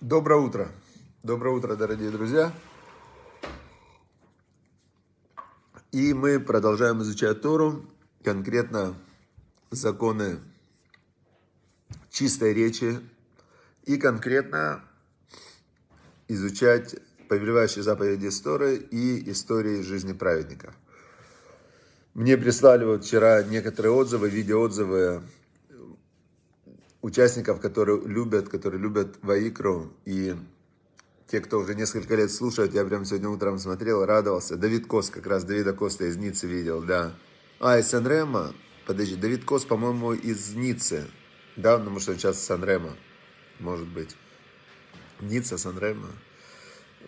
[0.00, 0.68] Доброе утро.
[1.24, 2.52] Доброе утро, дорогие друзья.
[5.90, 7.84] И мы продолжаем изучать Тору,
[8.22, 8.94] конкретно
[9.72, 10.38] законы
[12.10, 13.00] чистой речи
[13.86, 14.84] и конкретно
[16.28, 16.94] изучать
[17.28, 20.76] повелевающие заповеди Торы и истории жизни праведников.
[22.14, 25.22] Мне прислали вот вчера некоторые отзывы, видеоотзывы
[27.02, 30.34] участников, которые любят, которые любят Ваикру, и
[31.28, 34.56] те, кто уже несколько лет слушают, я прям сегодня утром смотрел, радовался.
[34.56, 37.14] Давид Кос, как раз Давида Коста из Ниццы видел, да.
[37.60, 38.54] А, из Санрема,
[38.86, 41.04] подожди, Давид Кос, по-моему, из Ниццы.
[41.56, 42.96] Да, потому что он сейчас Санрема,
[43.58, 44.16] может быть.
[45.20, 46.08] Ницца, Санрема.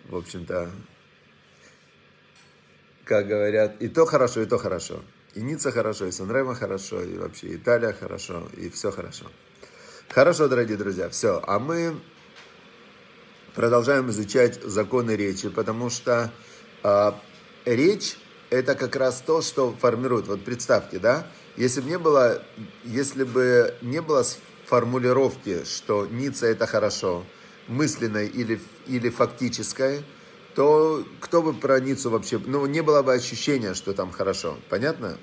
[0.09, 0.69] В общем-то,
[3.05, 5.03] как говорят, и то хорошо, и то хорошо.
[5.33, 9.25] И Ницца хорошо, и Санрема хорошо, и вообще Италия хорошо, и все хорошо.
[10.13, 11.41] Хорошо, дорогие друзья, все.
[11.47, 11.95] А мы
[13.55, 16.33] продолжаем изучать законы речи, потому что
[16.83, 17.11] э,
[17.63, 18.17] речь
[18.49, 20.27] это как раз то, что формирует.
[20.27, 22.43] Вот представьте, да, если бы не было,
[22.83, 24.25] если бы не было
[24.65, 27.23] формулировки, что Ницца это хорошо,
[27.69, 30.03] мысленной или, или фактической,
[30.55, 34.57] то кто бы про Ниццу вообще, ну, не было бы ощущения, что там хорошо.
[34.67, 35.17] Понятно?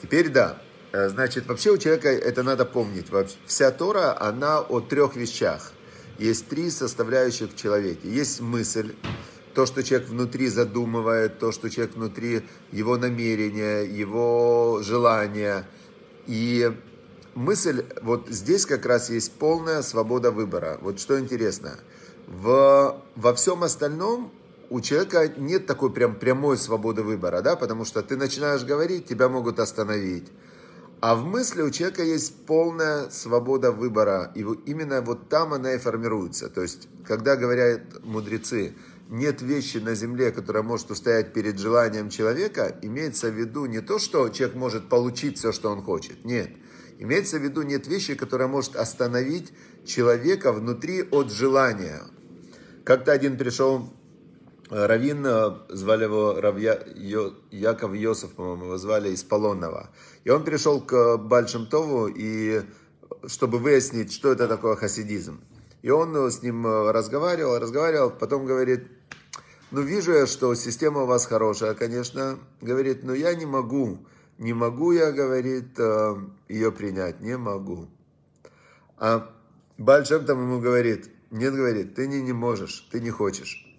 [0.00, 0.58] Теперь да.
[0.92, 3.06] Э, значит, вообще у человека это надо помнить.
[3.46, 5.72] Вся Тора, она о трех вещах.
[6.18, 8.08] Есть три составляющих в человеке.
[8.08, 8.94] Есть мысль,
[9.54, 15.66] то, что человек внутри задумывает, то, что человек внутри, его намерения, его желания.
[16.26, 16.70] И
[17.34, 20.78] мысль, вот здесь как раз есть полная свобода выбора.
[20.82, 21.78] Вот что интересно,
[22.26, 24.32] в, во всем остальном
[24.68, 29.28] у человека нет такой прям прямой свободы выбора, да, потому что ты начинаешь говорить, тебя
[29.28, 30.28] могут остановить
[31.00, 34.32] а в мысли у человека есть полная свобода выбора.
[34.34, 36.50] И именно вот там она и формируется.
[36.50, 38.74] То есть, когда говорят мудрецы,
[39.08, 43.98] нет вещи на земле, которая может устоять перед желанием человека, имеется в виду не то,
[43.98, 46.24] что человек может получить все, что он хочет.
[46.24, 46.50] Нет.
[46.98, 49.54] Имеется в виду нет вещи, которая может остановить
[49.86, 52.02] человека внутри от желания.
[52.84, 53.90] Как-то один пришел
[54.70, 56.80] Равин, э, звали его Равья,
[57.50, 59.90] Яков Йосов, по-моему, его звали из Полонного.
[60.22, 62.62] И он пришел к Бальшемтову, и,
[63.26, 65.40] чтобы выяснить, что это такое хасидизм.
[65.82, 68.86] И он э, с ним э, разговаривал, разговаривал, потом говорит,
[69.72, 72.38] ну вижу я, что система у вас хорошая, конечно.
[72.60, 73.98] Говорит, но я не могу,
[74.38, 75.78] не могу я, говорит,
[76.48, 77.88] ее принять, не могу.
[78.98, 79.34] А
[79.78, 83.69] Бальшем там ему говорит, нет, говорит, ты не, не можешь, ты не хочешь.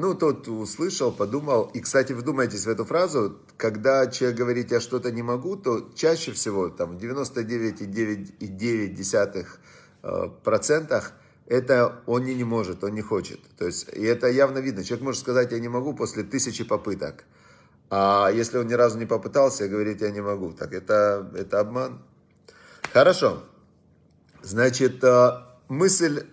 [0.00, 1.72] Ну, тот услышал, подумал.
[1.74, 3.36] И, кстати, вдумайтесь в эту фразу.
[3.56, 9.44] Когда человек говорит, я что-то не могу, то чаще всего, там, в 99,9%
[10.04, 10.30] э,
[11.46, 13.40] это он не, не может, он не хочет.
[13.56, 14.84] То есть, и это явно видно.
[14.84, 17.24] Человек может сказать, я не могу после тысячи попыток.
[17.90, 20.52] А если он ни разу не попытался, говорит, я не могу.
[20.52, 21.98] Так это, это обман.
[22.92, 23.42] Хорошо.
[24.42, 26.24] Значит, э, мысль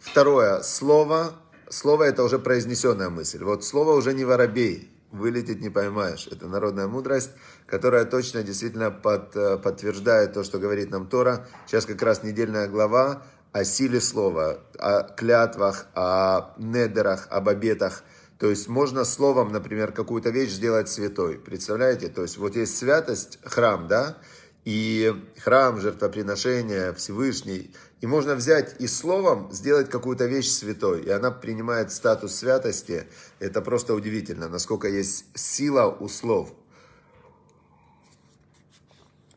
[0.00, 0.62] второе.
[0.62, 1.36] Слово
[1.72, 3.42] слово это уже произнесенная мысль.
[3.42, 6.28] Вот слово уже не воробей, вылететь не поймаешь.
[6.30, 7.30] Это народная мудрость,
[7.66, 11.46] которая точно действительно под, э, подтверждает то, что говорит нам Тора.
[11.66, 13.22] Сейчас как раз недельная глава
[13.52, 18.02] о силе слова, о клятвах, о недерах, об обетах.
[18.38, 21.38] То есть можно словом, например, какую-то вещь сделать святой.
[21.38, 22.08] Представляете?
[22.08, 24.18] То есть вот есть святость, храм, да?
[24.64, 27.74] И храм, жертвоприношение, Всевышний.
[28.02, 33.06] И можно взять и словом сделать какую-то вещь святой, и она принимает статус святости.
[33.38, 36.52] Это просто удивительно, насколько есть сила у слов.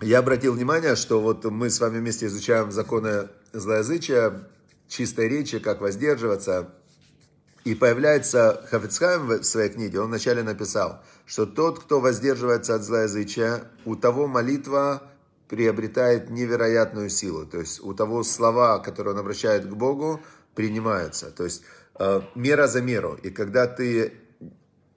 [0.02, 4.50] Я обратил внимание, что вот мы с вами вместе изучаем законы злоязычия,
[4.88, 6.74] чистой речи, как воздерживаться.
[7.66, 13.64] И появляется Хафицхайм в своей книге, он вначале написал, что тот, кто воздерживается от злоязычия,
[13.86, 15.04] у того молитва
[15.48, 17.46] приобретает невероятную силу.
[17.46, 20.22] То есть у того слова, которые он обращает к Богу,
[20.56, 21.32] принимаются.
[21.32, 21.64] То есть
[22.00, 23.18] э, мера за меру.
[23.22, 24.14] И когда ты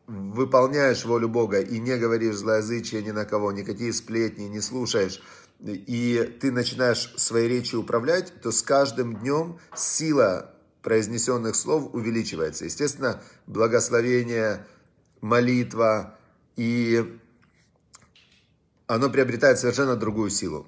[0.06, 5.22] выполняешь волю Бога и не говоришь злоязычие ни на кого, никакие сплетни не слушаешь,
[5.60, 12.64] и ты начинаешь своей речью управлять, то с каждым днем сила произнесенных слов увеличивается.
[12.64, 14.66] Естественно, благословение,
[15.20, 16.16] молитва
[16.56, 17.18] и
[18.88, 20.66] оно приобретает совершенно другую силу.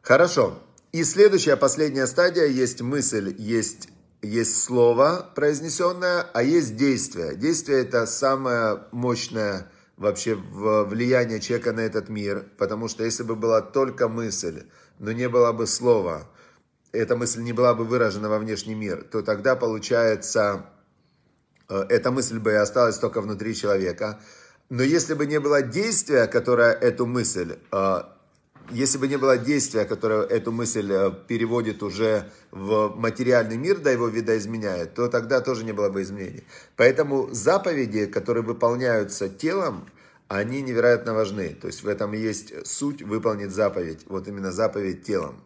[0.00, 0.58] Хорошо.
[0.90, 3.88] И следующая, последняя стадия, есть мысль, есть,
[4.20, 7.36] есть слово произнесенное, а есть действие.
[7.36, 13.60] Действие это самое мощное вообще влияние человека на этот мир, потому что если бы была
[13.60, 14.64] только мысль,
[14.98, 16.28] но не было бы слова,
[16.92, 20.66] эта мысль не была бы выражена во внешний мир, то тогда получается,
[21.68, 24.20] э, эта мысль бы и осталась только внутри человека.
[24.72, 28.02] Но если бы не было действия, которое эту мысль, э,
[28.70, 33.90] если бы не было действия, которое эту мысль э, переводит уже в материальный мир, да
[33.90, 36.44] его видоизменяет, то тогда тоже не было бы изменений.
[36.76, 39.90] Поэтому заповеди, которые выполняются телом,
[40.28, 41.50] они невероятно важны.
[41.50, 44.06] То есть в этом есть суть выполнить заповедь.
[44.08, 45.42] Вот именно заповедь телом.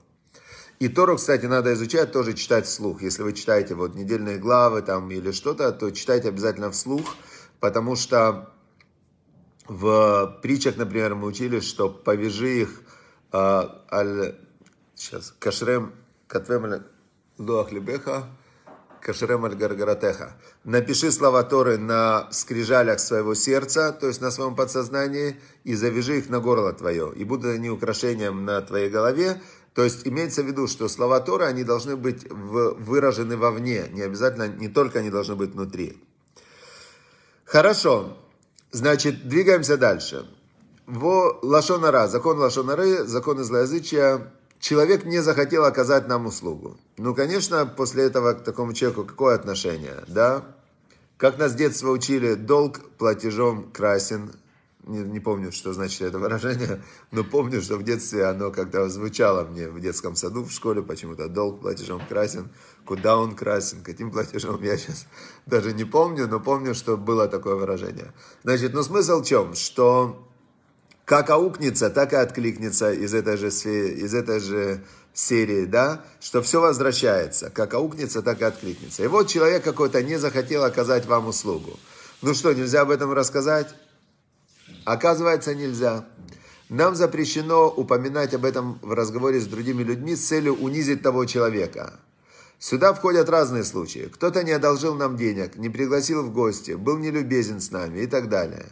[0.78, 3.02] И Тору, кстати, надо изучать, тоже читать вслух.
[3.02, 7.17] Если вы читаете вот недельные главы там или что-то, то читайте обязательно вслух,
[7.58, 8.52] потому что
[9.68, 12.82] в притчах, например, мы учили, что повяжи их
[13.32, 14.34] э, аль,
[14.94, 15.92] сейчас, кашрем
[16.26, 16.84] катвем
[17.38, 18.28] луах либеха,
[19.00, 20.36] кашрем аль гаргаратеха.
[20.64, 26.28] Напиши слова Торы на скрижалях своего сердца, то есть на своем подсознании, и завяжи их
[26.28, 27.12] на горло твое.
[27.14, 29.40] И будут они украшением на твоей голове,
[29.74, 34.48] то есть имеется в виду, что слова Тора, они должны быть выражены вовне, не обязательно,
[34.48, 36.02] не только они должны быть внутри.
[37.44, 38.16] Хорошо,
[38.76, 40.26] значит, двигаемся дальше.
[40.87, 46.76] В Лашонара, закон Лашонары, закон злоязычия, человек не захотел оказать нам услугу.
[46.96, 50.44] Ну, конечно, после этого к такому человеку какое отношение, да?
[51.17, 54.32] Как нас с детства учили, долг платежом красен,
[54.86, 56.80] не, не помню, что значит это выражение,
[57.10, 61.28] но помню, что в детстве оно когда звучало мне в детском саду, в школе почему-то,
[61.28, 62.48] долг платежом красен,
[62.84, 65.06] куда он красен, каким платежом, я сейчас
[65.44, 68.12] даже не помню, но помню, что было такое выражение.
[68.44, 69.54] Значит, ну смысл в чем?
[69.54, 70.22] Что
[71.04, 74.84] как аукнется, так и откликнется из этой же, из этой же
[75.14, 79.02] серии, да, что все возвращается, как аукнется, так и откликнется.
[79.02, 81.78] И вот человек какой-то не захотел оказать вам услугу.
[82.22, 83.74] Ну что, нельзя об этом рассказать?
[84.86, 86.06] Оказывается, нельзя.
[86.68, 91.98] Нам запрещено упоминать об этом в разговоре с другими людьми с целью унизить того человека.
[92.60, 94.08] Сюда входят разные случаи.
[94.14, 98.28] Кто-то не одолжил нам денег, не пригласил в гости, был нелюбезен с нами и так
[98.28, 98.66] далее.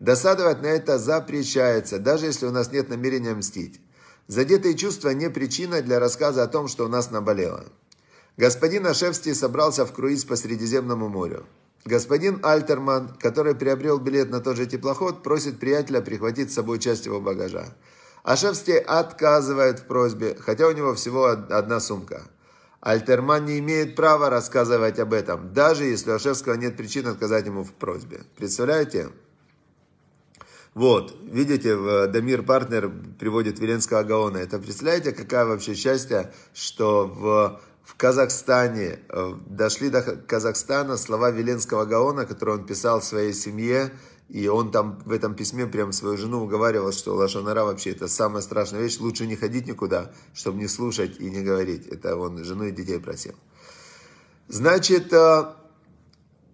[0.00, 3.80] Досадовать на это запрещается, даже если у нас нет намерения мстить.
[4.26, 7.64] Задетые чувства не причина для рассказа о том, что у нас наболело.
[8.36, 11.46] Господин Ашевский собрался в круиз по Средиземному морю.
[11.84, 17.04] Господин Альтерман, который приобрел билет на тот же теплоход, просит приятеля прихватить с собой часть
[17.04, 17.66] его багажа.
[18.22, 22.22] Ашевский отказывает в просьбе, хотя у него всего одна сумка.
[22.80, 27.64] Альтерман не имеет права рассказывать об этом, даже если у Ашевского нет причин отказать ему
[27.64, 28.22] в просьбе.
[28.36, 29.10] Представляете?
[30.72, 31.76] Вот, видите,
[32.08, 34.38] Дамир Партнер приводит Веленского Гаона.
[34.38, 41.84] Это представляете, какая вообще счастье, что в в Казахстане, э, дошли до Казахстана слова Веленского
[41.84, 43.92] Гаона, которые он писал своей семье,
[44.30, 48.40] и он там в этом письме прям свою жену уговаривал, что Лашонара вообще это самая
[48.40, 51.86] страшная вещь, лучше не ходить никуда, чтобы не слушать и не говорить.
[51.86, 53.34] Это он жену и детей просил.
[54.48, 55.44] Значит, э,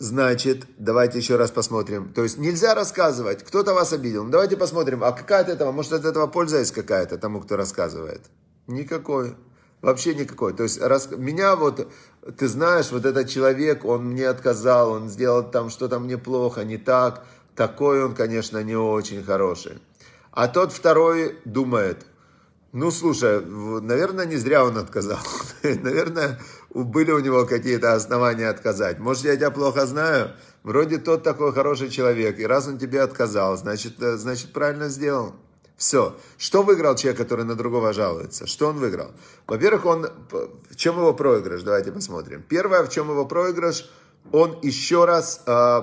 [0.00, 2.12] значит, давайте еще раз посмотрим.
[2.12, 4.24] То есть нельзя рассказывать, кто-то вас обидел.
[4.24, 7.56] Ну, давайте посмотрим, а какая от этого, может от этого польза есть какая-то тому, кто
[7.56, 8.22] рассказывает?
[8.66, 9.36] Никакой.
[9.82, 10.52] Вообще никакой.
[10.52, 11.90] То есть раз, меня вот,
[12.36, 16.76] ты знаешь, вот этот человек, он мне отказал, он сделал там что-то мне плохо, не
[16.76, 17.24] так.
[17.56, 19.78] Такой он, конечно, не очень хороший.
[20.32, 22.06] А тот второй думает,
[22.72, 25.18] ну, слушай, наверное, не зря он отказал.
[25.62, 26.38] наверное,
[26.72, 28.98] были у него какие-то основания отказать.
[28.98, 30.32] Может, я тебя плохо знаю?
[30.62, 35.34] Вроде тот такой хороший человек, и раз он тебе отказал, значит, э, значит правильно сделал.
[35.80, 36.14] Все.
[36.36, 38.46] Что выиграл человек, который на другого жалуется?
[38.46, 39.12] Что он выиграл?
[39.46, 40.10] Во-первых, он...
[40.68, 41.62] В чем его проигрыш?
[41.62, 42.44] Давайте посмотрим.
[42.46, 43.90] Первое, в чем его проигрыш?
[44.30, 45.80] Он еще раз э,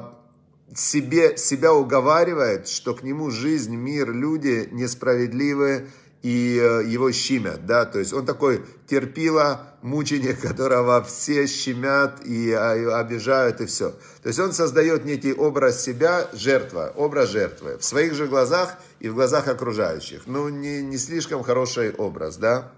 [0.75, 5.87] себе, себя уговаривает, что к нему жизнь, мир, люди несправедливы,
[6.23, 12.51] и э, его щемят, да, то есть он такой терпила, мученик, которого все щемят и
[12.51, 13.91] а, обижают и все.
[14.23, 19.09] То есть он создает некий образ себя, жертва, образ жертвы, в своих же глазах и
[19.09, 20.23] в глазах окружающих.
[20.25, 22.71] Ну, не, не слишком хороший образ, да.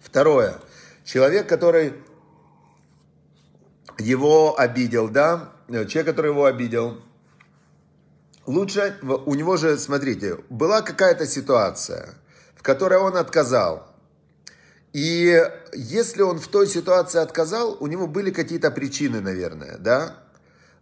[0.00, 0.56] Второе.
[1.04, 1.94] Человек, который
[3.98, 7.00] его обидел, да, человек, который его обидел,
[8.44, 12.16] лучше, у него же, смотрите, была какая-то ситуация–
[12.66, 13.86] которой он отказал.
[14.92, 15.40] И
[15.72, 20.16] если он в той ситуации отказал, у него были какие-то причины, наверное, да?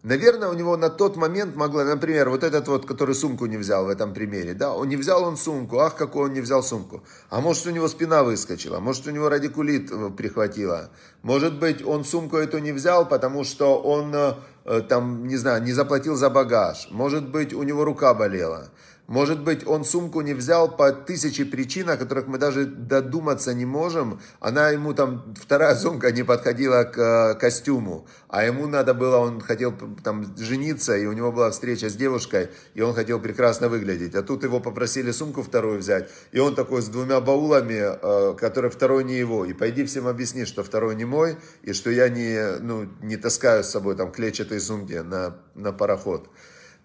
[0.03, 3.85] Наверное, у него на тот момент могло, например, вот этот вот, который сумку не взял
[3.85, 7.03] в этом примере, да, он не взял он сумку, ах, какой он не взял сумку.
[7.31, 10.91] А может, у него спина выскочила, может, у него радикулит э, прихватило.
[11.23, 15.73] Может быть, он сумку эту не взял, потому что он, э, там, не знаю, не
[15.73, 16.89] заплатил за багаж.
[16.91, 18.69] Может быть, у него рука болела.
[19.07, 23.67] Может быть, он сумку не взял по тысяче причин, о которых мы даже додуматься не
[23.67, 24.19] можем.
[24.41, 28.07] Она ему там, вторая сумка не подходила к э, костюму.
[28.29, 32.49] А ему надо было, он хотел там жениться, и у него была встреча с девушкой,
[32.73, 34.15] и он хотел прекрасно выглядеть.
[34.15, 38.71] А тут его попросили сумку вторую взять, и он такой с двумя баулами, э, который
[38.71, 39.45] второй не его.
[39.45, 43.65] И пойди всем объясни, что второй не мой, и что я не, ну, не таскаю
[43.65, 46.31] с собой там клетчатые сумки на, на пароход.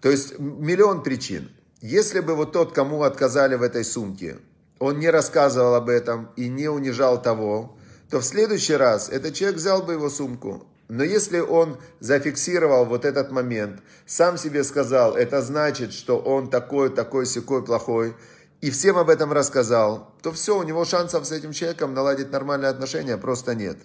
[0.02, 1.50] То есть миллион причин.
[1.80, 4.36] Если бы вот тот, кому отказали в этой сумке,
[4.78, 7.76] он не рассказывал об этом и не унижал того,
[8.10, 10.66] то в следующий раз этот человек взял бы его сумку.
[10.88, 16.90] Но если он зафиксировал вот этот момент, сам себе сказал, это значит, что он такой,
[16.90, 18.16] такой, секой, плохой,
[18.60, 22.70] и всем об этом рассказал, то все, у него шансов с этим человеком наладить нормальные
[22.70, 23.78] отношения просто нет.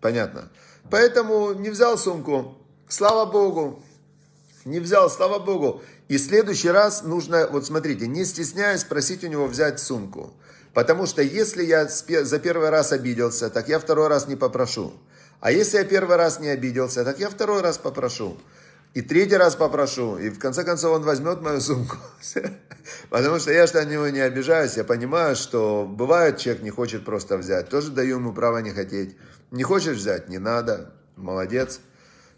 [0.00, 0.48] Понятно?
[0.90, 2.56] Поэтому не взял сумку.
[2.88, 3.82] Слава Богу.
[4.64, 5.82] Не взял, слава Богу.
[6.08, 10.34] И в следующий раз нужно, вот смотрите, не стесняясь просить у него взять сумку.
[10.74, 14.92] Потому что если я за первый раз обиделся, так я второй раз не попрошу.
[15.40, 18.38] А если я первый раз не обиделся, так я второй раз попрошу.
[18.94, 20.18] И третий раз попрошу.
[20.18, 21.96] И в конце концов он возьмет мою сумку.
[23.10, 24.76] Потому что я что на него не обижаюсь.
[24.76, 27.70] Я понимаю, что бывает человек не хочет просто взять.
[27.70, 29.16] Тоже даю ему право не хотеть.
[29.50, 30.28] Не хочешь взять?
[30.28, 30.92] Не надо.
[31.16, 31.80] Молодец.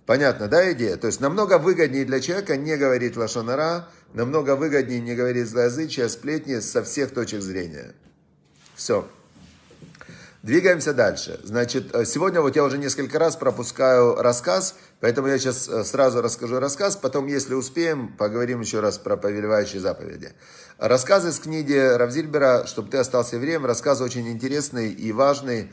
[0.06, 0.96] Понятно, да, идея?
[0.96, 6.61] То есть намного выгоднее для человека не говорить лошонара, намного выгоднее не говорить злоязычие, сплетни
[6.61, 7.94] со всех точек зрения.
[8.75, 9.08] Все.
[10.42, 11.40] Двигаемся дальше.
[11.42, 16.20] Значит, э, сегодня вот я уже несколько раз пропускаю рассказ, поэтому я сейчас э, сразу
[16.20, 20.32] расскажу рассказ, потом, если успеем, поговорим еще раз про повелевающие заповеди.
[20.76, 25.73] Рассказ из книги Равзильбера «Чтобы ты остался евреем», рассказ очень интересный и важный,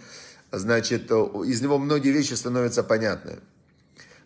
[0.53, 3.39] значит, э, из него многие вещи становятся понятны.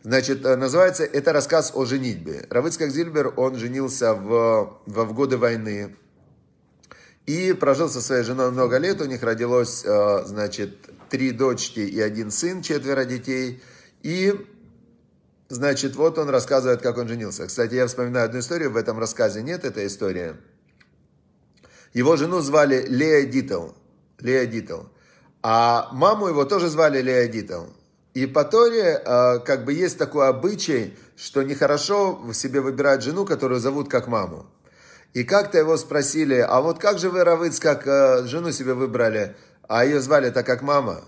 [0.05, 2.45] Значит, э, называется это рассказ о женитьбе.
[2.51, 5.95] Равыцкак Зильбер, он женился в, в, в годы войны
[7.25, 9.01] и прожил со своей женой много лет.
[9.01, 10.77] У них родилось, э, значит,
[11.09, 13.63] три дочки и один сын, четверо детей.
[14.03, 14.35] И,
[15.49, 17.47] значит, вот он рассказывает, как он женился.
[17.47, 20.35] Кстати, я вспоминаю одну историю, в этом рассказе нет этой истории.
[21.93, 23.69] Его жену звали Лея Дитл.
[24.19, 24.81] Лея Дитл.
[25.41, 27.63] А маму его тоже звали Лея Дитл.
[28.15, 33.25] И по Торе э, как бы есть такой обычай, что нехорошо в себе выбирать жену,
[33.25, 34.45] которую зовут как маму.
[35.13, 39.35] И как-то его спросили, а вот как же вы, Равыц, как э, жену себе выбрали,
[39.67, 41.03] а ее звали так как мама?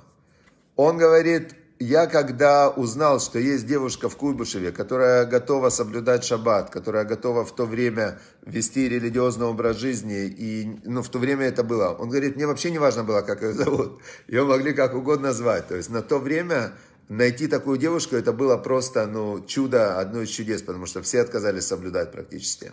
[0.76, 7.06] Он говорит, я когда узнал, что есть девушка в Куйбышеве, которая готова соблюдать шаббат, которая
[7.06, 11.90] готова в то время вести религиозный образ жизни, и ну, в то время это было,
[11.90, 15.68] он говорит, мне вообще не важно было, как ее зовут, ее могли как угодно звать.
[15.68, 16.74] То есть на то время
[17.10, 21.68] найти такую девушку, это было просто, ну, чудо, одно из чудес, потому что все отказались
[21.68, 22.72] соблюдать практически.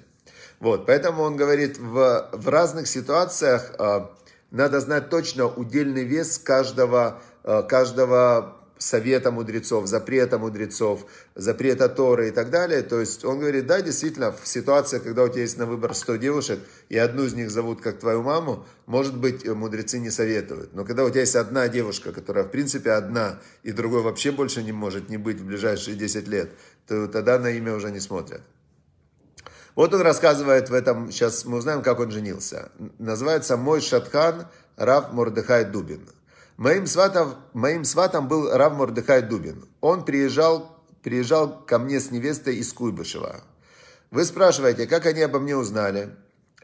[0.60, 4.06] Вот, поэтому он говорит, в, в разных ситуациях э,
[4.50, 12.30] надо знать точно удельный вес каждого, э, каждого совета мудрецов, запрета мудрецов, запрета Торы и
[12.30, 12.82] так далее.
[12.82, 16.16] То есть он говорит, да, действительно, в ситуации, когда у тебя есть на выбор 100
[16.16, 20.74] девушек, и одну из них зовут как твою маму, может быть, мудрецы не советуют.
[20.74, 24.62] Но когда у тебя есть одна девушка, которая в принципе одна, и другой вообще больше
[24.62, 26.50] не может не быть в ближайшие 10 лет,
[26.86, 28.42] то тогда на имя уже не смотрят.
[29.74, 32.70] Вот он рассказывает в этом, сейчас мы узнаем, как он женился.
[32.98, 36.08] Называется «Мой Шатхан Рав Мордыхай Дубин».
[36.56, 39.68] Моим сватом, моим сватом был Рав Мордыхай Дубин.
[39.80, 43.42] Он приезжал, приезжал ко мне с невестой из Куйбышева.
[44.12, 46.14] Вы спрашиваете, как они обо мне узнали?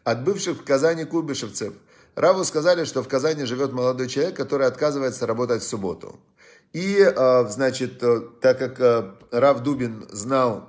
[0.05, 1.75] От бывших в Казани куйбышевцев.
[2.15, 6.21] Раву сказали, что в Казани живет молодой человек, который отказывается работать в субботу.
[6.73, 10.69] И, э, значит, э, так как э, Рав Дубин знал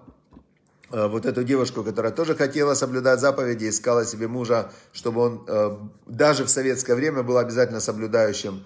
[0.90, 6.50] вот эту девушку, которая тоже хотела соблюдать заповеди, искала себе мужа, чтобы он даже в
[6.50, 8.66] советское время был обязательно соблюдающим,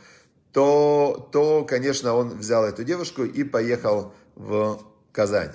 [0.55, 4.79] то, то, конечно, он взял эту девушку и поехал в
[5.11, 5.51] Казань.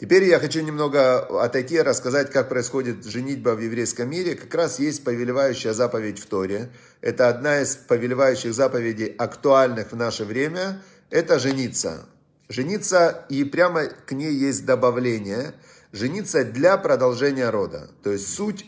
[0.00, 4.34] Теперь я хочу немного отойти и рассказать, как происходит женитьба в еврейском мире.
[4.34, 6.70] Как раз есть повелевающая заповедь в Торе.
[7.02, 10.80] Это одна из повелевающих заповедей, актуальных в наше время.
[11.10, 12.06] Это жениться.
[12.48, 15.52] Жениться, и прямо к ней есть добавление.
[15.92, 17.90] Жениться для продолжения рода.
[18.02, 18.64] То есть суть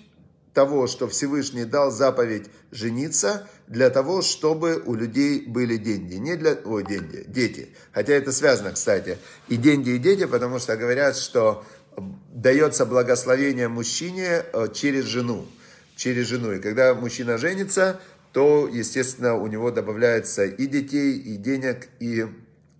[0.56, 6.14] того, что Всевышний дал заповедь жениться для того, чтобы у людей были деньги.
[6.14, 6.56] Не для...
[6.64, 7.74] Ой, деньги, дети.
[7.92, 9.18] Хотя это связано, кстати.
[9.48, 11.62] И деньги, и дети, потому что говорят, что
[12.32, 15.44] дается благословение мужчине э, через жену.
[15.94, 16.52] Через жену.
[16.52, 18.00] И когда мужчина женится,
[18.32, 22.26] то, естественно, у него добавляется и детей, и денег, и,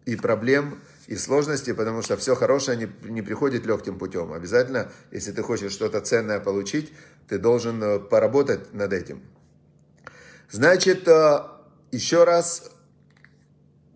[0.07, 4.33] и проблем, и сложности, потому что все хорошее не, не приходит легким путем.
[4.33, 6.93] Обязательно, если ты хочешь что-то ценное получить,
[7.29, 9.23] ты должен э, поработать над этим.
[10.51, 11.39] Значит, э,
[11.93, 12.71] еще раз,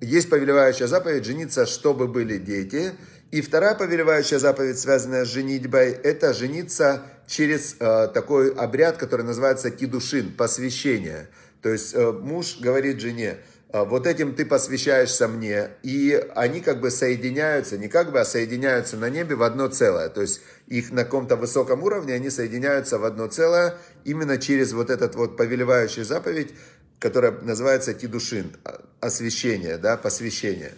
[0.00, 2.92] есть повелевающая заповедь жениться, чтобы были дети.
[3.30, 9.70] И вторая повелевающая заповедь, связанная с женитьбой, это жениться через э, такой обряд, который называется
[9.70, 11.28] кидушин, посвящение.
[11.62, 13.38] То есть э, муж говорит жене,
[13.72, 18.96] вот этим ты посвящаешься мне, и они как бы соединяются, не как бы, а соединяются
[18.96, 20.08] на небе в одно целое.
[20.08, 24.90] То есть их на каком-то высоком уровне, они соединяются в одно целое именно через вот
[24.90, 26.52] этот вот повелевающую заповедь,
[26.98, 28.56] которая называется кидушин,
[29.00, 30.72] освящение, да, посвящение.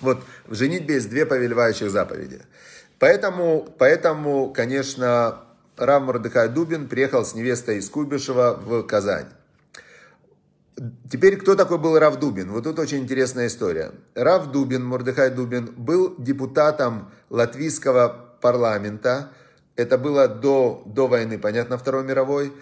[0.00, 2.40] Вот в женитьбе есть две повелевающих заповеди.
[2.98, 5.40] Поэтому, поэтому конечно,
[5.78, 9.26] Рав Мордыхай Дубин приехал с невестой из Куйбышева в Казань.
[11.10, 12.50] Теперь, кто такой был Рав Дубин?
[12.50, 13.92] Вот тут очень интересная история.
[14.14, 19.30] Рав Дубин, Мордыхай Дубин, был депутатом латвийского парламента.
[19.76, 22.52] Это было до, до войны, понятно, Второй мировой.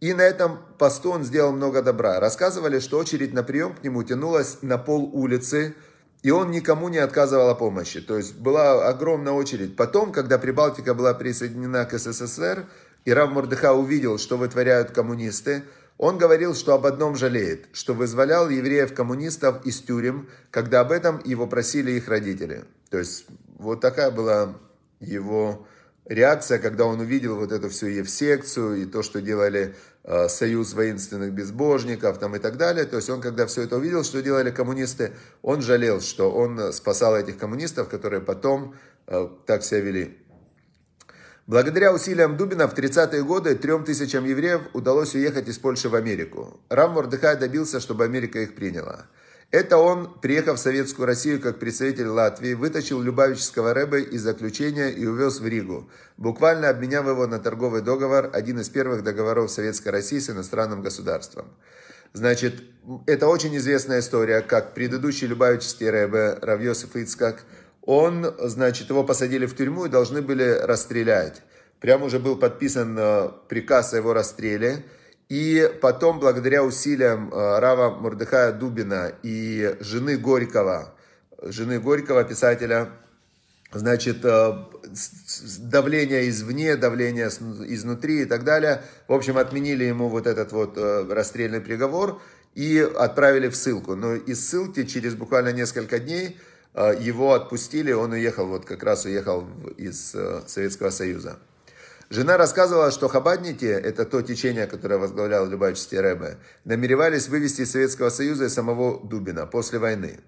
[0.00, 2.20] И на этом посту он сделал много добра.
[2.20, 5.74] Рассказывали, что очередь на прием к нему тянулась на пол улицы,
[6.22, 8.00] и он никому не отказывал о помощи.
[8.00, 9.76] То есть была огромная очередь.
[9.76, 12.66] Потом, когда Прибалтика была присоединена к СССР,
[13.04, 15.64] и Рав Мордыха увидел, что вытворяют коммунисты,
[15.98, 21.48] он говорил, что об одном жалеет, что вызволял евреев-коммунистов из тюрем, когда об этом его
[21.48, 22.64] просили их родители.
[22.88, 23.26] То есть
[23.58, 24.56] вот такая была
[25.00, 25.66] его
[26.04, 29.74] реакция, когда он увидел вот эту всю Евсекцию и то, что делали
[30.04, 32.84] э, Союз воинственных безбожников там и так далее.
[32.84, 35.12] То есть он, когда все это увидел, что делали коммунисты,
[35.42, 38.76] он жалел, что он спасал этих коммунистов, которые потом
[39.08, 40.18] э, так себя вели.
[41.48, 46.60] Благодаря усилиям Дубина в 30-е годы трем тысячам евреев удалось уехать из Польши в Америку.
[46.68, 49.06] Рам Мордыхай добился, чтобы Америка их приняла.
[49.50, 55.06] Это он, приехав в Советскую Россию как представитель Латвии, вытащил Любавического Рэбе из заключения и
[55.06, 55.88] увез в Ригу,
[56.18, 61.46] буквально обменяв его на торговый договор, один из первых договоров Советской России с иностранным государством.
[62.12, 62.62] Значит,
[63.06, 67.44] это очень известная история, как предыдущий Любавический Рэбе Равьосиф Ицкак,
[67.88, 71.40] он, значит, его посадили в тюрьму и должны были расстрелять.
[71.80, 74.84] Прямо уже был подписан э, приказ о его расстреле,
[75.30, 80.94] и потом, благодаря усилиям э, Рава Мурдыхая Дубина и жены Горького,
[81.40, 82.90] жены Горького, писателя,
[83.72, 84.52] значит, э,
[85.60, 88.82] давление извне, давление изнутри и так далее.
[89.06, 92.20] В общем, отменили ему вот этот вот расстрельный приговор
[92.54, 93.94] и отправили в ссылку.
[93.94, 96.36] Но из ссылки через буквально несколько дней
[96.74, 100.14] его отпустили, он уехал, вот как раз уехал из
[100.46, 101.38] Советского Союза.
[102.10, 108.08] Жена рассказывала, что хабадники, это то течение, которое возглавлял Любавичский Рэбе, намеревались вывести из Советского
[108.08, 110.20] Союза и самого Дубина после войны.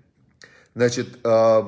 [0.75, 1.63] Значит, э,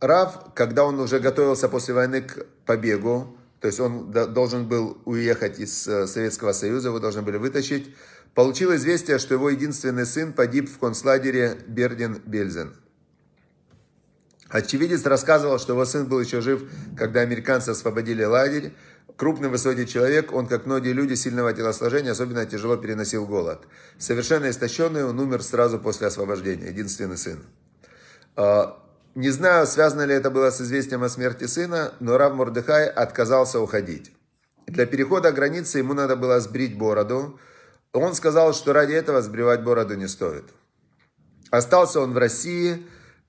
[0.00, 5.58] Рав, когда он уже готовился после войны к побегу, то есть он должен был уехать
[5.58, 7.92] из э, Советского Союза, его должны были вытащить,
[8.34, 12.74] получил известие, что его единственный сын погиб в концлагере Бердин-Бельзен.
[14.48, 16.62] Очевидец рассказывал, что его сын был еще жив,
[16.96, 18.72] когда американцы освободили лагерь,
[19.18, 23.66] Крупный высокий человек, он, как многие люди сильного телосложения, особенно тяжело переносил голод.
[23.98, 27.40] Совершенно истощенный, он умер сразу после освобождения, единственный сын.
[28.36, 28.80] А,
[29.16, 33.58] не знаю, связано ли это было с известием о смерти сына, но Рав Мордыхай отказался
[33.58, 34.12] уходить.
[34.68, 37.40] Для перехода границы ему надо было сбрить бороду.
[37.92, 40.44] Он сказал, что ради этого сбривать бороду не стоит.
[41.50, 42.86] Остался он в России,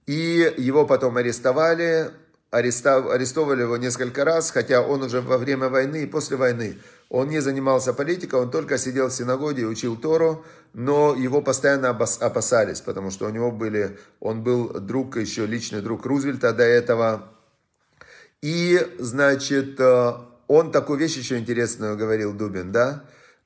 [0.09, 2.09] и его потом арестовали,
[2.49, 7.41] арестовали его несколько раз, хотя он уже во время войны и после войны, он не
[7.41, 10.43] занимался политикой, он только сидел в синагоге и учил Тору,
[10.73, 16.07] но его постоянно опасались, потому что у него были, он был друг, еще личный друг
[16.07, 17.29] Рузвельта до этого.
[18.41, 20.13] И, значит, э,
[20.47, 23.03] он такую вещь еще интересную говорил, Дубин, да?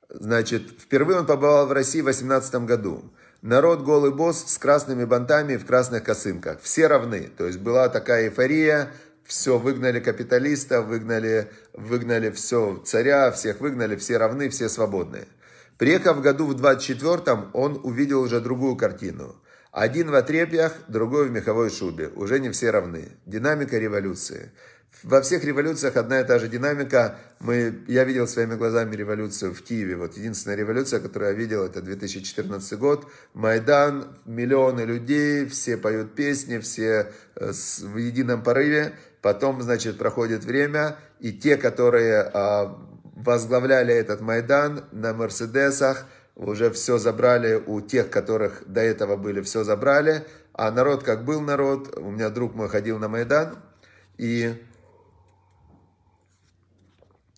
[0.08, 3.04] Значит, впервые он побывал в России в 18 году.
[3.44, 6.62] Народ голый босс с красными бантами в красных косынках.
[6.62, 7.30] Все равны.
[7.38, 8.90] То есть была такая эйфория.
[9.26, 15.26] Все, выгнали капиталиста, выгнали, выгнали все, царя, всех выгнали, все равны, все свободные.
[15.78, 19.36] Приехав в году в 24-м, он увидел уже другую картину.
[19.74, 22.08] Один в отрепьях, другой в меховой шубе.
[22.16, 23.12] Уже не все равны.
[23.26, 24.54] Динамика революции.
[25.04, 27.18] Во всех революциях одна и та же динамика.
[27.42, 29.98] Мы, я видел своими глазами революцию в Киеве.
[29.98, 33.06] Вот единственная революция, которую я видел, это 2014 год.
[33.34, 38.94] Майдан, миллионы людей, все поют песни, все э, в едином порыве.
[39.22, 42.78] Потом, значит, проходит время, и те, которые а,
[43.16, 49.64] возглавляли этот Майдан на Мерседесах, уже все забрали у тех, которых до этого были, все
[49.64, 50.26] забрали.
[50.54, 53.56] А народ как был народ, у меня друг мой ходил на Майдан,
[54.18, 54.62] и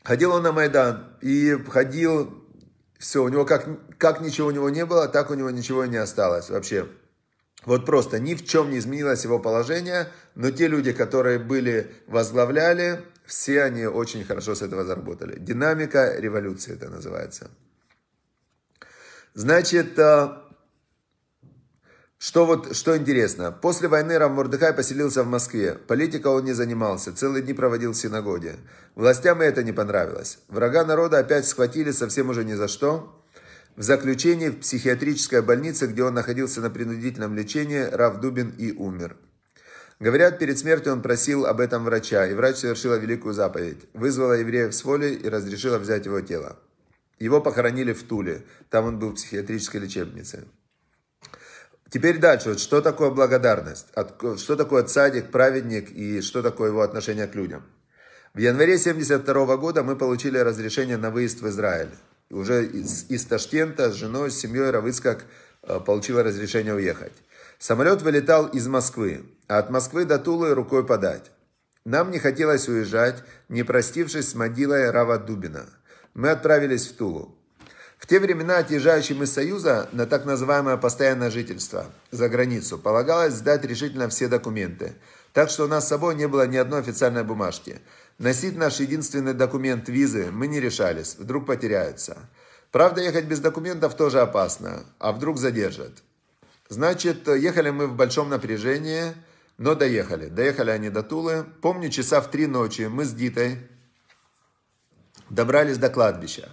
[0.06, 2.32] ходил он на Майдан, и ходил,
[2.98, 5.98] все, у него как, как ничего у него не было, так у него ничего не
[5.98, 6.88] осталось вообще.
[7.66, 13.04] Вот просто ни в чем не изменилось его положение, но те люди, которые были, возглавляли,
[13.26, 15.40] все они очень хорошо с этого заработали.
[15.40, 17.50] Динамика революции это называется.
[19.34, 20.30] Значит, э,
[22.26, 25.76] что вот, что интересно, после войны Рав Мордыхай поселился в Москве.
[25.76, 28.56] Политика он не занимался, целые дни проводил в синагоге.
[28.96, 30.40] Властям это не понравилось.
[30.48, 33.24] Врага народа опять схватили совсем уже ни за что.
[33.76, 39.18] В заключении в психиатрической больнице, где он находился на принудительном лечении, Рав Дубин и умер.
[40.00, 43.86] Говорят, перед смертью он просил об этом врача, и врач совершила великую заповедь.
[43.94, 46.58] Вызвала евреев с воли и разрешила взять его тело.
[47.20, 50.46] Его похоронили в Туле, там он был в психиатрической лечебнице.
[51.90, 53.88] Теперь дальше, вот что такое благодарность,
[54.38, 57.64] что такое цадик, праведник и что такое его отношение к людям.
[58.34, 61.92] В январе 72 года мы получили разрешение на выезд в Израиль
[62.30, 65.26] уже из, из Ташкента с женой, с семьей Равыцкак
[65.64, 67.14] э, получила разрешение уехать.
[67.60, 71.32] Самолет вылетал из Москвы, а от Москвы до Тулы рукой подать.
[71.86, 75.66] Нам не хотелось уезжать, не простившись с могилой Рава Дубина.
[76.14, 77.38] Мы отправились в Тулу.
[77.98, 83.64] В те времена отъезжающим из Союза на так называемое постоянное жительство за границу полагалось сдать
[83.66, 84.96] решительно все документы.
[85.34, 87.82] Так что у нас с собой не было ни одной официальной бумажки.
[88.18, 92.18] Носить наш единственный документ визы мы не решались, вдруг потеряются.
[92.72, 96.04] Правда, ехать без документов тоже опасно, а вдруг задержат.
[96.70, 99.14] Значит, ехали мы в большом напряжении,
[99.58, 100.28] но доехали.
[100.28, 101.46] Доехали они до Тулы.
[101.62, 103.60] Помню, часа в три ночи мы с Дитой
[105.30, 106.50] добрались до кладбища.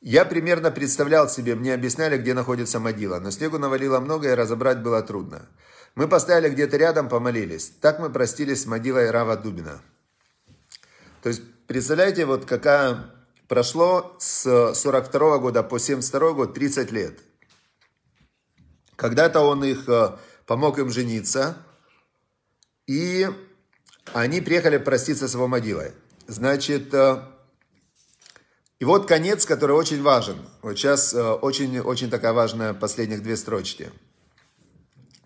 [0.00, 4.82] Я примерно представлял себе, мне объясняли, где находится могила, но снегу навалило много и разобрать
[4.82, 5.48] было трудно.
[5.94, 7.72] Мы поставили где-то рядом, помолились.
[7.80, 9.80] Так мы простились с могилой Рава Дубина.
[11.22, 13.10] То есть, представляете, вот какая
[13.48, 17.18] прошло с 42 года по 72 год 30 лет.
[18.96, 21.56] Когда-то он их э, помог им жениться,
[22.86, 23.28] и
[24.12, 25.92] они приехали проститься с его могилой.
[26.26, 27.22] Значит, э,
[28.78, 30.36] и вот конец, который очень важен.
[30.62, 33.90] Вот сейчас очень-очень э, такая важная последних две строчки.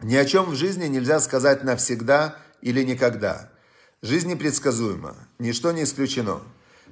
[0.02, 3.50] Ни о чем в жизни нельзя сказать навсегда или никогда.
[4.02, 6.40] Жизнь непредсказуема, ничто не исключено.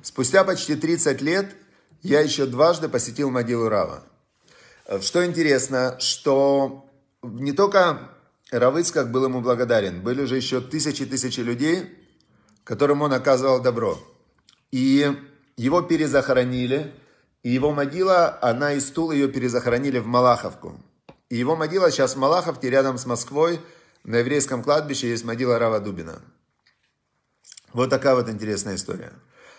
[0.02, 1.54] Спустя почти 30 лет
[2.02, 4.02] я еще дважды посетил могилу Рава.
[5.00, 6.90] Что интересно, что
[7.22, 8.10] не только
[8.50, 11.96] Равыцкак был ему благодарен, были же еще тысячи-тысячи людей,
[12.64, 13.98] которым он оказывал добро.
[14.70, 15.14] И
[15.58, 16.94] его перезахоронили,
[17.42, 20.80] и его могила, она из Тула ее перезахоронили в Малаховку.
[21.28, 23.60] И его могила сейчас в Малаховке, рядом с Москвой,
[24.04, 26.22] на еврейском кладбище есть могила Рава Дубина.
[27.72, 29.12] Вот такая вот интересная история.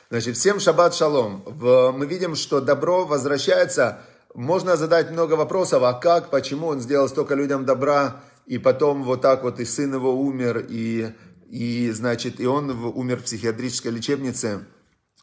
[0.09, 1.43] Значит, всем шаббат шалом.
[1.45, 4.01] Мы видим, что добро возвращается.
[4.33, 9.21] Можно задать много вопросов, а как, почему он сделал столько людям добра, и потом вот
[9.21, 11.13] так вот и сын его умер, и,
[11.49, 14.65] и значит, и он умер в психиатрической лечебнице.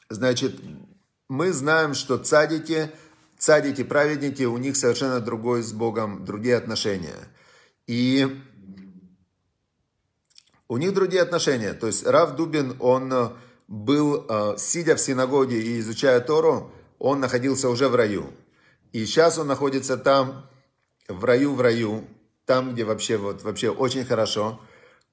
[0.09, 0.61] Значит,
[1.29, 2.91] мы знаем, что цадики,
[3.39, 7.29] цадики, праведники, у них совершенно другой с Богом, другие отношения.
[7.87, 8.41] И
[10.69, 11.73] у них другие отношения.
[11.73, 13.31] То есть Рав Дубин, он э,
[13.69, 18.33] был, э, сидя в синагоге и изучая Тору, он находился уже в раю.
[18.93, 20.49] И сейчас он находится там,
[21.09, 22.05] в раю, в раю,
[22.47, 24.61] там, где вообще, вот, вообще очень хорошо.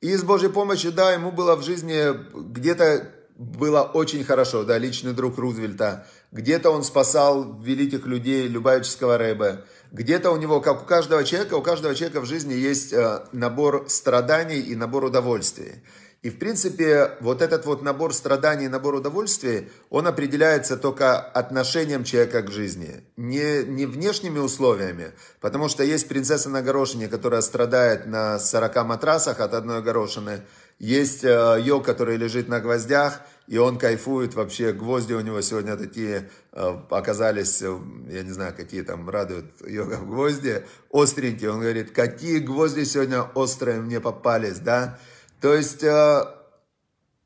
[0.01, 5.13] И с Божьей помощью, да, ему было в жизни где-то было очень хорошо, да, личный
[5.13, 6.05] друг Рузвельта.
[6.31, 9.63] Где-то он спасал великих людей, Любавического Рэбе.
[9.91, 13.85] Где-то у него, как у каждого человека, у каждого человека в жизни есть э, набор
[13.87, 15.83] страданий и набор удовольствий.
[16.23, 22.05] И, в принципе, вот этот вот набор страданий и набор удовольствий, он определяется только отношением
[22.05, 28.05] человека к жизни, не, не внешними условиями, потому что есть принцесса на горошине, которая страдает
[28.05, 30.43] на 40 матрасах от одной горошины,
[30.83, 34.73] есть э, йог, который лежит на гвоздях, и он кайфует вообще.
[34.73, 37.73] Гвозди у него сегодня такие э, оказались, э,
[38.09, 41.51] я не знаю, какие там радуют йога гвозди, остренькие.
[41.51, 44.99] Он говорит, какие гвозди сегодня острые мне попались, да?
[45.39, 45.83] То есть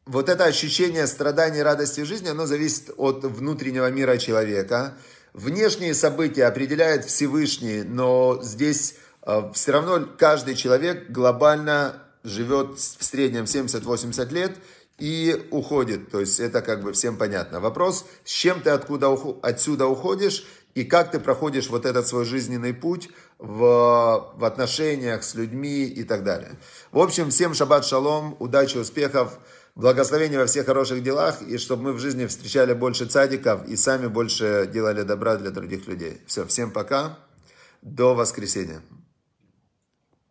[0.06, 4.98] вот это ощущение страдания и радости жизни, оно зависит от внутреннего мира человека.
[5.34, 8.98] Внешние события определяет Всевышний, но здесь
[9.54, 14.58] все равно каждый человек глобально живет в среднем 70-80 лет
[15.00, 16.12] и уходит.
[16.12, 17.60] То есть это как бы всем понятно.
[17.60, 22.74] Вопрос, с чем ты откуда, отсюда уходишь и как ты проходишь вот этот свой жизненный
[22.74, 23.10] путь
[23.40, 26.52] в, в отношениях с людьми и так далее.
[26.92, 29.40] В общем, всем шаббат шалом, удачи, успехов,
[29.76, 34.08] благословения во всех хороших делах, и чтобы мы в жизни встречали больше цадиков и сами
[34.08, 36.22] больше делали добра для других людей.
[36.28, 37.18] Все, всем пока,
[37.82, 38.82] до воскресенья.